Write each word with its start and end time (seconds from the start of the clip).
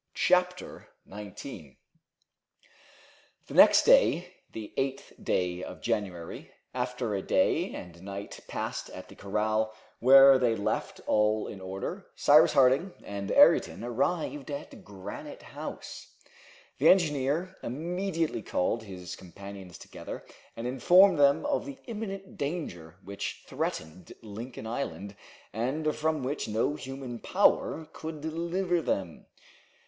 Chapter 0.15 0.87
19 1.05 1.77
The 3.45 3.53
next 3.53 3.83
day, 3.83 4.33
the 4.51 4.73
8th 4.75 5.23
day 5.23 5.63
of 5.63 5.79
January, 5.79 6.49
after 6.73 7.13
a 7.13 7.21
day 7.21 7.71
and 7.75 8.01
night 8.01 8.39
passed 8.47 8.89
at 8.89 9.09
the 9.09 9.15
corral, 9.15 9.75
where 9.99 10.39
they 10.39 10.55
left 10.55 11.01
all 11.05 11.45
in 11.45 11.61
order, 11.61 12.07
Cyrus 12.15 12.53
Harding 12.53 12.93
and 13.03 13.29
Ayrton 13.29 13.83
arrived 13.83 14.49
at 14.49 14.83
Granite 14.83 15.43
House. 15.43 16.11
The 16.79 16.89
engineer 16.89 17.55
immediately 17.61 18.41
called 18.41 18.81
his 18.81 19.15
companions 19.15 19.77
together, 19.77 20.25
and 20.57 20.65
informed 20.65 21.19
them 21.19 21.45
of 21.45 21.67
the 21.67 21.77
imminent 21.85 22.37
danger 22.37 22.95
which 23.03 23.43
threatened 23.45 24.13
Lincoln 24.23 24.65
Island, 24.65 25.15
and 25.53 25.95
from 25.95 26.23
which 26.23 26.47
no 26.47 26.73
human 26.73 27.19
power 27.19 27.85
could 27.93 28.19
deliver 28.19 28.81
them. 28.81 29.27